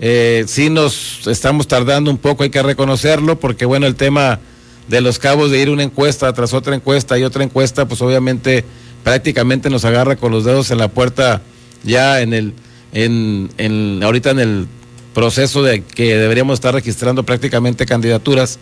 Eh, 0.00 0.44
sí 0.46 0.70
nos 0.70 1.26
estamos 1.26 1.66
tardando 1.66 2.10
un 2.10 2.18
poco, 2.18 2.44
hay 2.44 2.50
que 2.50 2.62
reconocerlo, 2.62 3.38
porque 3.38 3.64
bueno, 3.64 3.86
el 3.86 3.96
tema 3.96 4.40
de 4.88 5.00
los 5.00 5.18
cabos 5.18 5.50
de 5.50 5.60
ir 5.60 5.70
una 5.70 5.82
encuesta 5.82 6.32
tras 6.32 6.54
otra 6.54 6.74
encuesta 6.74 7.18
y 7.18 7.24
otra 7.24 7.44
encuesta, 7.44 7.86
pues 7.86 8.00
obviamente 8.00 8.64
prácticamente 9.04 9.70
nos 9.70 9.84
agarra 9.84 10.16
con 10.16 10.32
los 10.32 10.44
dedos 10.44 10.70
en 10.70 10.78
la 10.78 10.88
puerta 10.88 11.42
ya 11.84 12.20
en 12.20 12.32
el, 12.32 12.54
en, 12.92 13.50
en 13.58 14.02
ahorita 14.02 14.30
en 14.30 14.40
el 14.40 14.68
proceso 15.14 15.62
de 15.62 15.82
que 15.82 16.16
deberíamos 16.16 16.54
estar 16.54 16.74
registrando 16.74 17.24
prácticamente 17.24 17.86
candidaturas. 17.86 18.58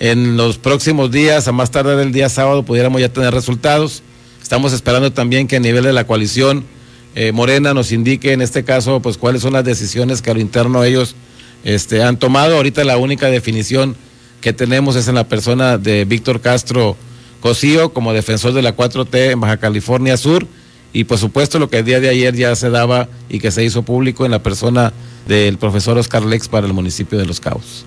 En 0.00 0.36
los 0.36 0.58
próximos 0.58 1.10
días, 1.10 1.48
a 1.48 1.52
más 1.52 1.70
tarde 1.70 1.96
del 1.96 2.12
día 2.12 2.28
sábado, 2.28 2.62
pudiéramos 2.62 3.00
ya 3.00 3.08
tener 3.08 3.34
resultados. 3.34 4.02
Estamos 4.42 4.72
esperando 4.72 5.12
también 5.12 5.46
que 5.46 5.56
a 5.56 5.60
nivel 5.60 5.84
de 5.84 5.92
la 5.92 6.06
coalición 6.06 6.64
eh, 7.14 7.32
Morena 7.32 7.74
nos 7.74 7.92
indique 7.92 8.32
en 8.32 8.42
este 8.42 8.64
caso 8.64 9.00
pues 9.00 9.16
cuáles 9.18 9.42
son 9.42 9.52
las 9.52 9.64
decisiones 9.64 10.22
que 10.22 10.30
a 10.30 10.34
lo 10.34 10.40
interno 10.40 10.84
ellos 10.84 11.16
este, 11.64 12.02
han 12.02 12.18
tomado. 12.18 12.56
Ahorita 12.56 12.84
la 12.84 12.96
única 12.96 13.26
definición 13.26 13.96
que 14.40 14.52
tenemos 14.52 14.96
es 14.96 15.08
en 15.08 15.16
la 15.16 15.24
persona 15.24 15.78
de 15.78 16.04
Víctor 16.04 16.40
Castro 16.40 16.96
Cosío 17.40 17.92
como 17.92 18.12
defensor 18.12 18.52
de 18.52 18.62
la 18.62 18.76
4T 18.76 19.32
en 19.32 19.40
Baja 19.40 19.56
California 19.56 20.16
Sur 20.16 20.46
y 20.92 21.04
por 21.04 21.18
supuesto 21.18 21.58
lo 21.58 21.68
que 21.68 21.78
el 21.78 21.84
día 21.84 22.00
de 22.00 22.08
ayer 22.08 22.34
ya 22.34 22.54
se 22.56 22.70
daba 22.70 23.08
y 23.28 23.38
que 23.38 23.50
se 23.50 23.64
hizo 23.64 23.82
público 23.82 24.24
en 24.24 24.30
la 24.30 24.42
persona 24.42 24.92
del 25.26 25.58
profesor 25.58 25.98
Oscar 25.98 26.24
Lex 26.24 26.48
para 26.48 26.66
el 26.66 26.72
municipio 26.72 27.18
de 27.18 27.26
Los 27.26 27.40
Cabos. 27.40 27.84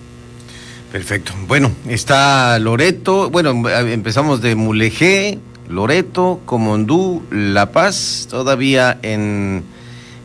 Perfecto. 0.91 1.33
Bueno, 1.47 1.71
está 1.87 2.59
Loreto, 2.59 3.29
bueno, 3.29 3.69
empezamos 3.69 4.41
de 4.41 4.55
Mulegé, 4.55 5.39
Loreto, 5.71 6.41
Comondú, 6.45 7.23
La 7.31 7.71
Paz, 7.71 8.27
todavía 8.29 8.99
en 9.01 9.63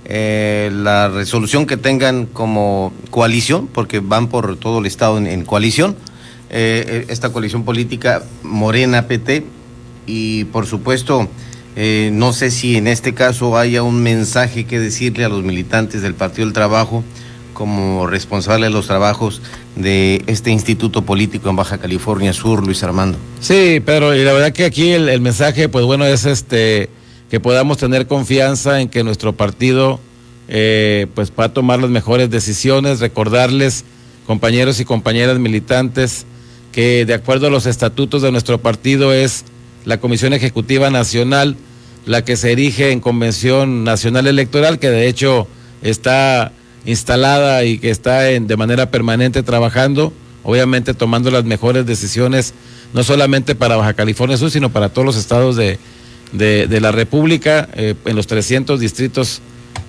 eh, 0.05 0.71
la 0.73 1.09
resolución 1.09 1.67
que 1.67 1.77
tengan 1.77 2.27
como 2.27 2.93
coalición, 3.11 3.67
porque 3.67 4.01
van 4.01 4.29
por 4.29 4.57
todo 4.57 4.81
el 4.81 4.87
estado 4.87 5.19
en, 5.19 5.45
coalición, 5.45 5.97
eh, 6.51 7.07
esta 7.09 7.31
coalición 7.31 7.65
política 7.65 8.23
Morena 8.43 9.07
PT, 9.09 9.45
y 10.07 10.45
por 10.45 10.67
supuesto 10.67 11.29
eh, 11.79 12.11
no 12.13 12.33
sé 12.33 12.51
si 12.51 12.77
en 12.77 12.87
este 12.87 13.13
caso 13.13 13.59
haya 13.59 13.83
un 13.83 14.03
mensaje 14.03 14.65
que 14.65 14.81
decirle 14.81 15.25
a 15.25 15.29
los 15.29 15.43
militantes 15.43 16.01
del 16.01 16.15
Partido 16.15 16.47
del 16.47 16.55
Trabajo 16.55 17.05
como 17.53 18.07
responsable 18.07 18.67
de 18.67 18.73
los 18.73 18.87
trabajos 18.87 19.43
de 19.77 20.23
este 20.27 20.51
instituto 20.51 21.03
político 21.03 21.49
en 21.49 21.57
Baja 21.57 21.79
California 21.79 22.33
Sur, 22.33 22.65
Luis 22.65 22.83
Armando. 22.83 23.19
Sí, 23.41 23.81
pero 23.85 24.15
y 24.15 24.25
la 24.25 24.33
verdad 24.33 24.53
que 24.53 24.65
aquí 24.65 24.91
el, 24.91 25.21
mensaje, 25.21 25.69
pues 25.69 25.85
bueno, 25.85 26.05
es 26.05 26.25
este 26.25 26.91
que 27.31 27.41
podamos 27.41 27.79
tener 27.79 28.07
confianza 28.07 28.81
en 28.81 28.89
que 28.89 29.05
nuestro 29.05 29.33
partido 29.33 30.01
eh, 30.49 31.07
pues 31.15 31.33
va 31.39 31.45
a 31.45 31.53
tomar 31.53 31.81
las 31.81 31.91
mejores 31.91 32.31
decisiones, 32.31 33.01
recordarles, 33.01 33.85
compañeros 34.27 34.81
y 34.81 34.85
compañeras 34.85 35.39
militantes, 35.39 36.25
que 36.73 37.05
de 37.05 37.15
acuerdo 37.15 37.49
a 37.49 37.51
los 37.51 37.67
estatutos 37.67 38.23
de 38.23 38.33
nuestro 38.33 38.59
partido 38.59 39.13
es 39.13 39.45
la 39.85 39.99
Comisión 39.99 40.33
Ejecutiva 40.33 40.91
Nacional 40.91 41.57
la 42.07 42.25
que 42.25 42.37
se 42.37 42.53
erige 42.53 42.93
en 42.93 43.01
Convención 43.01 43.85
Nacional 43.85 44.29
Electoral, 44.29 44.79
que 44.79 44.91
de 44.91 45.09
hecho 45.09 45.49
está 45.83 46.53
instalada 46.87 47.65
y 47.65 47.79
que 47.79 47.91
está 47.91 48.31
en, 48.31 48.47
de 48.47 48.57
manera 48.57 48.91
permanente 48.91 49.43
trabajando, 49.43 50.13
obviamente 50.43 50.95
tomando 50.95 51.31
las 51.31 51.45
mejores 51.45 51.85
decisiones, 51.85 52.55
no 52.95 53.03
solamente 53.05 53.55
para 53.55 53.77
Baja 53.77 53.95
California 53.95 54.37
Sur, 54.37 54.51
sino 54.51 54.71
para 54.71 54.89
todos 54.89 55.05
los 55.05 55.17
estados 55.17 55.57
de, 55.57 55.79
de, 56.33 56.81
la 56.81 56.93
República, 56.93 57.69
eh, 57.75 57.95
en 58.05 58.17
los 58.17 58.27
300 58.27 58.81
distritos 58.81 59.41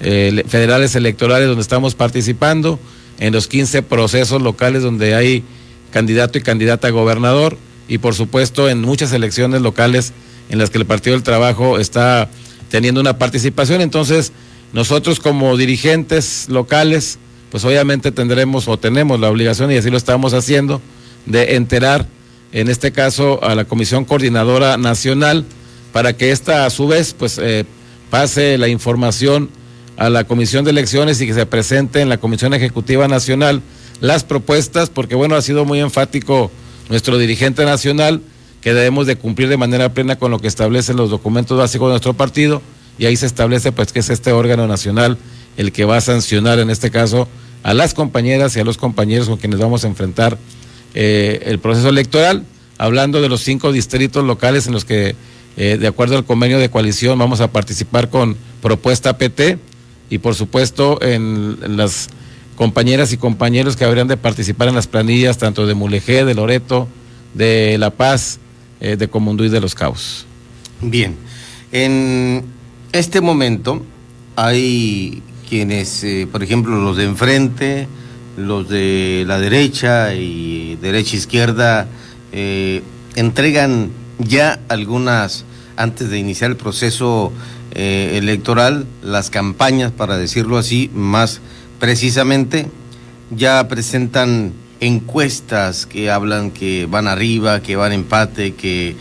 eh, 0.01 0.44
federales 0.48 0.96
electorales 0.96 1.48
donde 1.48 1.62
estamos 1.62 1.96
participando, 1.96 2.80
en 3.20 3.34
los 3.34 3.48
15 3.48 3.84
procesos 3.84 4.42
locales 4.42 4.84
donde 4.84 5.16
hay 5.16 5.44
candidato 5.92 6.38
y 6.38 6.42
candidata 6.42 6.88
a 6.88 6.92
gobernador, 6.92 7.58
y 7.88 8.00
por 8.00 8.16
supuesto 8.16 8.70
en 8.70 8.82
muchas 8.82 9.13
elecciones 9.13 9.62
locales 9.62 10.13
en 10.50 10.60
las 10.60 10.70
que 10.70 10.77
el 10.77 10.86
Partido 10.86 11.16
del 11.16 11.24
Trabajo 11.24 11.80
está 11.80 12.30
teniendo 12.70 13.00
una 13.01 13.18
participación. 13.18 13.82
Entonces, 13.82 14.32
nosotros 14.74 15.19
como 15.19 15.55
dirigentes 15.57 16.47
locales, 16.50 17.19
pues 17.51 17.63
obviamente 17.63 18.12
tendremos 18.12 18.67
o 18.67 18.77
tenemos 18.77 19.19
la 19.19 19.29
obligación, 19.29 19.71
y 19.71 19.77
así 19.77 19.89
lo 19.89 19.97
estamos 19.97 20.33
haciendo, 20.33 20.81
de 21.25 21.55
enterar, 21.55 22.07
en 22.51 22.69
este 22.69 22.91
caso, 22.91 23.43
a 23.43 23.55
la 23.55 23.65
Comisión 23.65 24.05
Coordinadora 24.05 24.77
Nacional, 24.77 25.45
para 25.93 26.13
que 26.13 26.31
ésta 26.31 26.65
a 26.65 26.69
su 26.69 26.88
vez, 26.88 27.13
pues, 27.13 27.39
eh, 27.41 27.65
pase 28.09 28.57
la 28.57 28.67
información 28.67 29.50
a 29.97 30.09
la 30.09 30.25
Comisión 30.25 30.63
de 30.63 30.71
Elecciones 30.71 31.19
y 31.21 31.27
que 31.27 31.33
se 31.33 31.45
presente 31.45 32.01
en 32.01 32.09
la 32.09 32.17
Comisión 32.17 32.53
Ejecutiva 32.53 33.07
Nacional 33.07 33.62
las 34.00 34.24
propuestas, 34.24 34.89
porque 34.89 35.15
bueno, 35.15 35.36
ha 35.36 35.41
sido 35.41 35.65
muy 35.65 35.79
enfático 35.79 36.51
nuestro 36.89 37.17
dirigente 37.17 37.65
nacional 37.65 38.21
que 38.62 38.74
debemos 38.74 39.07
de 39.07 39.15
cumplir 39.15 39.50
de 39.50 39.57
manera 39.57 39.93
plena 39.93 40.17
con 40.17 40.29
lo 40.31 40.39
que 40.39 40.47
establecen 40.47 40.97
los 40.97 41.09
documentos 41.09 41.57
básicos 41.57 41.88
de 41.88 41.93
nuestro 41.93 42.13
partido 42.13 42.62
y 42.98 43.06
ahí 43.06 43.16
se 43.16 43.25
establece 43.25 43.72
pues 43.72 43.92
que 43.92 44.00
es 44.00 44.10
este 44.10 44.32
órgano 44.32 44.68
nacional 44.68 45.18
el 45.58 45.72
que 45.72 45.86
va 45.86 45.98
a 45.98 46.01
sancionar 46.01 46.60
en 46.60 46.70
este 46.70 46.92
caso 46.92 47.27
a 47.63 47.74
las 47.74 47.94
compañeras 47.94 48.56
y 48.56 48.60
a 48.60 48.63
los 48.63 48.77
compañeros 48.77 49.27
con 49.27 49.38
quienes 49.38 49.60
vamos 49.60 49.84
a 49.84 49.88
enfrentar 49.88 50.38
eh, 50.94 51.44
el 51.46 51.60
proceso 51.60 51.89
electoral, 51.89 52.46
hablando 52.77 53.22
de 53.22 53.30
los 53.30 53.42
cinco 53.42 53.72
distritos 53.72 54.24
locales 54.24 54.68
en 54.68 54.74
los 54.74 54.86
que 54.86 55.16
eh, 55.58 55.77
de 55.80 55.88
acuerdo 55.88 56.16
al 56.16 56.24
convenio 56.24 56.60
de 56.60 56.70
coalición 56.70 57.18
vamos 57.18 57.42
a 57.42 57.51
participar 57.51 58.10
con 58.10 58.38
propuesta 58.62 59.18
PT 59.18 59.58
y 60.10 60.20
por 60.20 60.36
supuesto 60.36 61.00
en, 61.01 61.77
las 61.77 62.10
compañeras 62.56 63.12
y 63.12 63.18
compañeros 63.18 63.75
que 63.75 63.86
habrían 63.86 64.08
de 64.08 64.18
participar 64.18 64.68
en 64.68 64.75
las 64.75 64.88
planillas 64.88 65.38
tanto 65.38 65.68
de 65.68 65.74
Mulegé, 65.74 66.25
de 66.25 66.36
Loreto, 66.36 66.88
de 67.34 67.77
La 67.77 67.89
Paz, 67.92 68.39
eh, 68.80 68.96
de 68.96 69.08
Comundú 69.08 69.44
y 69.44 69.50
de 69.50 69.60
Los 69.60 69.75
Cabos. 69.75 70.25
Bien, 70.82 71.16
en 71.72 72.46
este 72.91 73.22
momento 73.22 73.84
hay 74.36 75.22
quienes, 75.50 76.03
eh, 76.03 76.27
por 76.32 76.44
ejemplo, 76.44 76.79
los 76.79 76.98
de 76.98 77.06
enfrente, 77.06 77.88
los 78.38 78.70
de 78.70 79.24
la 79.27 79.39
derecha 79.39 80.13
y 80.13 80.77
derecha-izquierda, 80.82 81.88
eh, 82.32 82.84
entregan 83.15 83.89
ya 84.20 84.60
algunas, 84.70 85.46
antes 85.75 86.10
de 86.10 86.20
iniciar 86.20 86.51
el 86.51 86.58
proceso 86.58 87.32
electoral, 87.79 88.88
las 89.03 89.29
campañas, 89.29 89.91
para 89.91 90.17
decirlo 90.17 90.58
así, 90.58 90.89
más 90.96 91.41
precisamente, 91.79 92.72
ya 93.29 93.67
presentan 93.67 94.53
encuestas 94.79 95.86
que 95.86 96.10
hablan 96.10 96.50
que 96.50 96.88
van 96.88 97.08
arriba, 97.08 97.62
que 97.62 97.75
van 97.75 97.91
empate, 97.91 98.56
que 98.56 98.96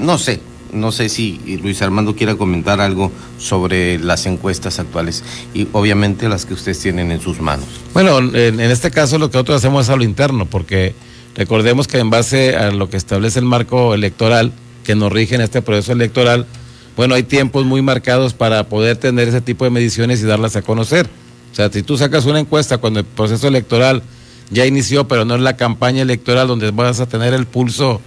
no 0.00 0.18
sé, 0.18 0.40
no 0.72 0.90
sé 0.90 1.08
si 1.08 1.38
Luis 1.62 1.82
Armando 1.82 2.16
quiera 2.16 2.34
comentar 2.34 2.80
algo 2.80 3.12
sobre 3.38 3.98
las 3.98 4.26
encuestas 4.26 4.78
actuales 4.78 5.22
y 5.54 5.68
obviamente 5.72 6.28
las 6.28 6.46
que 6.46 6.54
ustedes 6.54 6.78
tienen 6.78 7.12
en 7.12 7.20
sus 7.20 7.40
manos. 7.40 7.66
Bueno, 7.92 8.18
en, 8.18 8.60
este 8.60 8.90
caso 8.90 9.18
lo 9.18 9.30
que 9.30 9.36
nosotros 9.36 9.58
hacemos 9.58 9.86
es 9.86 9.90
a 9.90 9.96
lo 9.96 10.04
interno, 10.04 10.46
porque 10.46 10.94
recordemos 11.34 11.86
que 11.86 11.98
en 11.98 12.10
base 12.10 12.56
a 12.56 12.70
lo 12.70 12.88
que 12.88 12.96
establece 12.96 13.38
el 13.38 13.44
marco 13.44 13.94
electoral 13.94 14.52
que 14.84 14.94
nos 14.94 15.12
rige 15.12 15.34
en 15.34 15.42
este 15.42 15.62
proceso 15.62 15.92
electoral, 15.92 16.46
bueno, 16.96 17.14
hay 17.14 17.22
tiempos 17.22 17.64
muy 17.64 17.82
marcados 17.82 18.34
para 18.34 18.68
poder 18.68 18.96
tener 18.96 19.28
ese 19.28 19.40
tipo 19.40 19.64
de 19.64 19.70
mediciones 19.70 20.20
y 20.22 20.26
darlas 20.26 20.56
a 20.56 20.62
conocer. 20.62 21.08
O 21.52 21.54
sea, 21.54 21.70
si 21.70 21.82
tú 21.82 21.96
sacas 21.96 22.24
una 22.24 22.40
encuesta 22.40 22.78
cuando 22.78 23.00
el 23.00 23.06
proceso 23.06 23.46
electoral 23.46 24.02
ya 24.50 24.66
inició, 24.66 25.08
pero 25.08 25.24
no 25.24 25.34
es 25.34 25.40
la 25.40 25.56
campaña 25.56 26.02
electoral 26.02 26.48
donde 26.48 26.70
vas 26.70 27.00
a 27.00 27.06
tener 27.06 27.34
el 27.34 27.46
pulso 27.46 28.00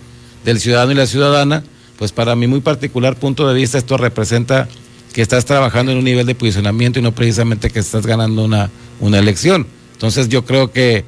del 0.43 0.59
ciudadano 0.59 0.91
y 0.91 0.95
la 0.95 1.07
ciudadana, 1.07 1.63
pues 1.97 2.11
para 2.11 2.35
mi 2.35 2.47
muy 2.47 2.61
particular 2.61 3.15
punto 3.15 3.47
de 3.47 3.53
vista 3.53 3.77
esto 3.77 3.97
representa 3.97 4.67
que 5.13 5.21
estás 5.21 5.45
trabajando 5.45 5.91
en 5.91 5.97
un 5.97 6.03
nivel 6.03 6.25
de 6.25 6.35
posicionamiento 6.35 6.99
y 6.99 7.01
no 7.01 7.13
precisamente 7.13 7.69
que 7.69 7.79
estás 7.79 8.05
ganando 8.05 8.43
una, 8.43 8.69
una 8.99 9.19
elección. 9.19 9.65
Entonces 9.93 10.27
yo 10.27 10.43
creo 10.43 10.71
que, 10.71 11.05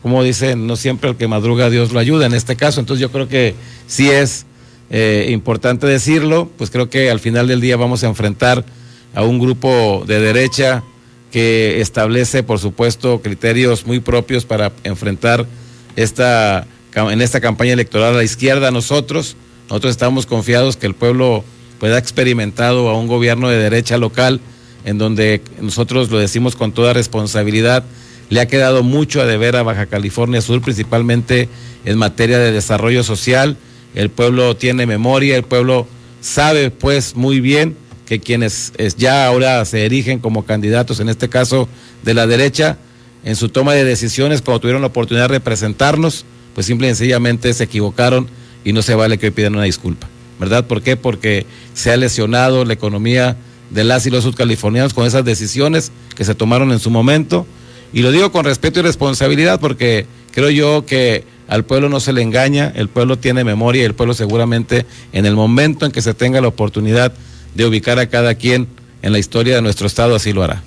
como 0.00 0.22
dicen, 0.22 0.66
no 0.66 0.76
siempre 0.76 1.10
el 1.10 1.16
que 1.16 1.28
madruga 1.28 1.68
Dios 1.68 1.92
lo 1.92 1.98
ayuda 1.98 2.26
en 2.26 2.32
este 2.32 2.56
caso, 2.56 2.80
entonces 2.80 3.02
yo 3.02 3.12
creo 3.12 3.28
que 3.28 3.54
sí 3.86 4.08
es 4.08 4.46
eh, 4.90 5.28
importante 5.30 5.86
decirlo, 5.86 6.50
pues 6.56 6.70
creo 6.70 6.88
que 6.88 7.10
al 7.10 7.20
final 7.20 7.46
del 7.46 7.60
día 7.60 7.76
vamos 7.76 8.04
a 8.04 8.08
enfrentar 8.08 8.64
a 9.14 9.22
un 9.22 9.38
grupo 9.38 10.04
de 10.06 10.20
derecha 10.20 10.82
que 11.30 11.80
establece, 11.80 12.42
por 12.42 12.58
supuesto, 12.58 13.20
criterios 13.22 13.86
muy 13.86 14.00
propios 14.00 14.44
para 14.44 14.70
enfrentar 14.84 15.46
esta, 15.96 16.66
en 16.94 17.22
esta 17.22 17.40
campaña 17.40 17.72
electoral 17.72 18.14
a 18.14 18.18
la 18.18 18.24
izquierda. 18.24 18.70
Nosotros, 18.70 19.34
nosotros 19.68 19.90
estamos 19.90 20.26
confiados 20.26 20.76
que 20.76 20.86
el 20.86 20.94
pueblo 20.94 21.44
pueda 21.78 21.96
ha 21.96 21.98
experimentado 21.98 22.88
a 22.88 22.96
un 22.96 23.08
gobierno 23.08 23.48
de 23.48 23.56
derecha 23.56 23.96
local 23.98 24.40
en 24.84 24.98
donde 24.98 25.40
nosotros 25.60 26.10
lo 26.10 26.18
decimos 26.18 26.56
con 26.56 26.72
toda 26.72 26.92
responsabilidad, 26.92 27.84
le 28.30 28.40
ha 28.40 28.46
quedado 28.46 28.82
mucho 28.82 29.20
a 29.20 29.26
deber 29.26 29.56
a 29.56 29.62
Baja 29.62 29.86
California 29.86 30.40
Sur, 30.40 30.62
principalmente 30.62 31.48
en 31.84 31.98
materia 31.98 32.38
de 32.38 32.52
desarrollo 32.52 33.04
social, 33.04 33.56
el 33.94 34.10
pueblo 34.10 34.56
tiene 34.56 34.86
memoria, 34.86 35.36
el 35.36 35.42
pueblo 35.42 35.86
sabe 36.20 36.70
pues 36.70 37.14
muy 37.14 37.40
bien 37.40 37.76
que 38.06 38.20
quienes 38.20 38.72
ya 38.96 39.26
ahora 39.26 39.64
se 39.64 39.84
erigen 39.84 40.18
como 40.18 40.44
candidatos, 40.44 41.00
en 41.00 41.08
este 41.08 41.28
caso 41.28 41.68
de 42.02 42.14
la 42.14 42.26
derecha, 42.26 42.78
en 43.24 43.36
su 43.36 43.48
toma 43.48 43.74
de 43.74 43.84
decisiones, 43.84 44.42
cuando 44.42 44.60
tuvieron 44.60 44.82
la 44.82 44.88
oportunidad 44.88 45.24
de 45.24 45.34
representarnos, 45.34 46.24
pues 46.54 46.66
simple 46.66 46.88
y 46.88 46.90
sencillamente 46.90 47.52
se 47.54 47.64
equivocaron 47.64 48.28
y 48.64 48.72
no 48.72 48.82
se 48.82 48.94
vale 48.94 49.18
que 49.18 49.26
hoy 49.26 49.32
pidan 49.32 49.54
una 49.54 49.64
disculpa. 49.64 50.08
¿Verdad? 50.38 50.66
¿Por 50.66 50.82
qué? 50.82 50.96
Porque 50.96 51.46
se 51.74 51.92
ha 51.92 51.96
lesionado 51.96 52.64
la 52.64 52.72
economía 52.72 53.36
de 53.70 53.84
las 53.84 54.06
y 54.06 54.10
los 54.10 54.24
subcalifornianos 54.24 54.92
con 54.92 55.06
esas 55.06 55.24
decisiones 55.24 55.92
que 56.16 56.24
se 56.24 56.34
tomaron 56.34 56.72
en 56.72 56.78
su 56.78 56.90
momento. 56.90 57.46
Y 57.92 58.02
lo 58.02 58.10
digo 58.10 58.32
con 58.32 58.44
respeto 58.44 58.80
y 58.80 58.82
responsabilidad 58.82 59.60
porque 59.60 60.06
creo 60.32 60.50
yo 60.50 60.84
que 60.84 61.24
al 61.48 61.64
pueblo 61.64 61.88
no 61.88 62.00
se 62.00 62.12
le 62.12 62.22
engaña, 62.22 62.72
el 62.74 62.88
pueblo 62.88 63.18
tiene 63.18 63.44
memoria 63.44 63.82
y 63.82 63.84
el 63.84 63.94
pueblo 63.94 64.14
seguramente 64.14 64.86
en 65.12 65.26
el 65.26 65.34
momento 65.34 65.86
en 65.86 65.92
que 65.92 66.02
se 66.02 66.14
tenga 66.14 66.40
la 66.40 66.48
oportunidad 66.48 67.12
de 67.54 67.66
ubicar 67.66 67.98
a 67.98 68.08
cada 68.08 68.34
quien 68.34 68.68
en 69.02 69.12
la 69.12 69.18
historia 69.18 69.56
de 69.56 69.62
nuestro 69.62 69.86
estado 69.86 70.14
así 70.14 70.32
lo 70.32 70.42
hará. 70.42 70.62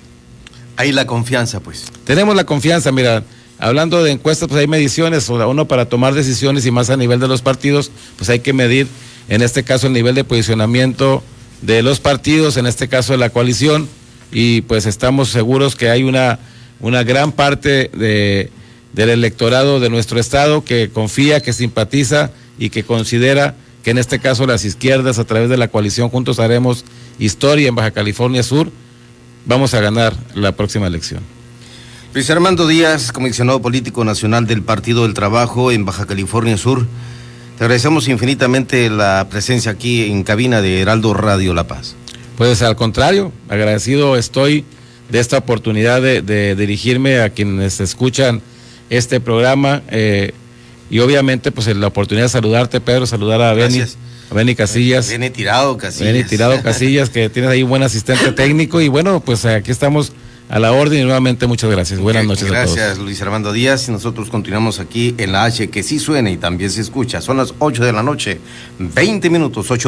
Hay 0.76 0.92
la 0.92 1.06
confianza, 1.06 1.60
pues. 1.60 1.86
Tenemos 2.04 2.36
la 2.36 2.44
confianza, 2.44 2.92
mira, 2.92 3.24
hablando 3.58 4.02
de 4.02 4.12
encuestas, 4.12 4.48
pues 4.48 4.60
hay 4.60 4.66
mediciones, 4.66 5.28
uno 5.28 5.68
para 5.68 5.88
tomar 5.88 6.14
decisiones 6.14 6.66
y 6.66 6.70
más 6.70 6.90
a 6.90 6.96
nivel 6.96 7.20
de 7.20 7.28
los 7.28 7.42
partidos, 7.42 7.90
pues 8.16 8.30
hay 8.30 8.40
que 8.40 8.52
medir, 8.52 8.86
en 9.28 9.42
este 9.42 9.62
caso, 9.62 9.86
el 9.86 9.92
nivel 9.92 10.14
de 10.14 10.24
posicionamiento 10.24 11.22
de 11.62 11.82
los 11.82 12.00
partidos, 12.00 12.56
en 12.56 12.66
este 12.66 12.88
caso 12.88 13.12
de 13.12 13.18
la 13.18 13.30
coalición, 13.30 13.88
y 14.32 14.62
pues 14.62 14.86
estamos 14.86 15.28
seguros 15.30 15.76
que 15.76 15.90
hay 15.90 16.02
una, 16.02 16.38
una 16.80 17.02
gran 17.02 17.32
parte 17.32 17.90
de 17.94 18.50
del 18.96 19.10
electorado 19.10 19.78
de 19.78 19.90
nuestro 19.90 20.18
estado 20.18 20.64
que 20.64 20.88
confía, 20.88 21.40
que 21.40 21.52
simpatiza 21.52 22.30
y 22.58 22.70
que 22.70 22.82
considera 22.82 23.54
que 23.84 23.90
en 23.90 23.98
este 23.98 24.18
caso 24.18 24.46
las 24.46 24.64
izquierdas 24.64 25.18
a 25.18 25.24
través 25.24 25.50
de 25.50 25.58
la 25.58 25.68
coalición 25.68 26.08
Juntos 26.08 26.40
Haremos 26.40 26.84
Historia 27.18 27.68
en 27.68 27.74
Baja 27.74 27.90
California 27.90 28.42
Sur, 28.42 28.72
vamos 29.44 29.74
a 29.74 29.80
ganar 29.80 30.16
la 30.34 30.52
próxima 30.52 30.86
elección. 30.86 31.35
Luis 32.16 32.30
Armando 32.30 32.66
Díaz, 32.66 33.12
comisionado 33.12 33.60
político 33.60 34.02
nacional 34.02 34.46
del 34.46 34.62
Partido 34.62 35.02
del 35.02 35.12
Trabajo 35.12 35.70
en 35.70 35.84
Baja 35.84 36.06
California 36.06 36.56
Sur, 36.56 36.86
te 37.58 37.64
agradecemos 37.64 38.08
infinitamente 38.08 38.88
la 38.88 39.26
presencia 39.28 39.72
aquí 39.72 40.04
en 40.04 40.22
cabina 40.22 40.62
de 40.62 40.80
Heraldo 40.80 41.12
Radio 41.12 41.52
La 41.52 41.64
Paz. 41.64 41.94
Pues 42.38 42.62
al 42.62 42.74
contrario, 42.74 43.32
agradecido 43.50 44.16
estoy 44.16 44.64
de 45.10 45.18
esta 45.18 45.36
oportunidad 45.36 46.00
de, 46.00 46.22
de 46.22 46.56
dirigirme 46.56 47.20
a 47.20 47.28
quienes 47.28 47.80
escuchan 47.80 48.40
este 48.88 49.20
programa. 49.20 49.82
Eh, 49.90 50.32
y 50.88 51.00
obviamente, 51.00 51.52
pues 51.52 51.66
la 51.66 51.88
oportunidad 51.88 52.24
de 52.24 52.30
saludarte, 52.30 52.80
Pedro, 52.80 53.04
saludar 53.04 53.42
a 53.42 53.52
Beni, 53.52 53.82
a 53.82 54.34
Beni 54.34 54.54
Casillas. 54.54 55.10
Viene 55.10 55.28
tirado 55.28 55.76
Casillas. 55.76 56.14
Beni 56.14 56.24
tirado 56.24 56.62
Casillas, 56.62 57.10
que 57.10 57.28
tienes 57.28 57.50
ahí 57.50 57.62
un 57.62 57.68
buen 57.68 57.82
asistente 57.82 58.32
técnico. 58.32 58.80
Y 58.80 58.88
bueno, 58.88 59.20
pues 59.20 59.44
aquí 59.44 59.70
estamos 59.70 60.14
a 60.48 60.58
la 60.58 60.72
orden 60.72 61.00
y 61.00 61.04
nuevamente 61.04 61.46
muchas 61.46 61.70
gracias. 61.70 61.98
Buenas 61.98 62.24
noches 62.24 62.48
gracias, 62.48 62.62
a 62.62 62.64
todos. 62.64 62.76
Gracias, 62.76 63.04
Luis 63.04 63.22
Armando 63.22 63.52
Díaz. 63.52 63.88
Y 63.88 63.92
nosotros 63.92 64.30
continuamos 64.30 64.78
aquí 64.78 65.14
en 65.18 65.32
la 65.32 65.44
H, 65.44 65.70
que 65.70 65.82
sí 65.82 65.98
suena 65.98 66.30
y 66.30 66.36
también 66.36 66.70
se 66.70 66.80
escucha. 66.80 67.20
Son 67.20 67.36
las 67.36 67.54
8 67.58 67.84
de 67.84 67.92
la 67.92 68.02
noche, 68.02 68.40
20 68.78 69.30
minutos, 69.30 69.70
8 69.70 69.84